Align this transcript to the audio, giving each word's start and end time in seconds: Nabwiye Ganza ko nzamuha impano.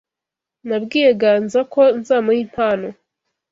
Nabwiye 0.67 1.09
Ganza 1.21 1.59
ko 1.73 1.81
nzamuha 1.99 2.41
impano. 2.45 2.87